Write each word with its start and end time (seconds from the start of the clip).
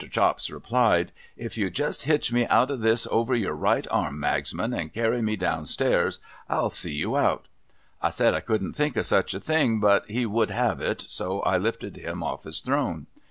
Chops 0.09 0.49
rejjlied,' 0.49 1.09
If 1.37 1.59
you'll 1.59 1.69
just 1.69 2.05
hitch 2.05 2.33
me 2.33 2.47
out 2.47 2.71
of 2.71 2.79
this 2.81 3.05
over 3.11 3.35
your 3.35 3.53
right 3.53 3.85
arm, 3.91 4.19
ISIagsman, 4.19 4.75
and 4.75 4.91
carry 4.91 5.21
me 5.21 5.35
down 5.35 5.67
stairs, 5.67 6.17
I'll 6.49 6.71
see 6.71 6.95
you 6.95 7.15
out.' 7.17 7.45
I 8.01 8.09
said 8.09 8.33
I 8.33 8.39
couldn't 8.39 8.73
think 8.73 8.97
of 8.97 9.05
such 9.05 9.35
a 9.35 9.39
thing, 9.39 9.79
but 9.79 10.07
he 10.09 10.25
would 10.25 10.49
have 10.49 10.81
it, 10.81 11.01
so 11.07 11.41
I 11.41 11.59
lifted 11.59 11.97
him 11.97 12.21
oft^ 12.21 12.45
his 12.45 12.61
throne. 12.61 13.05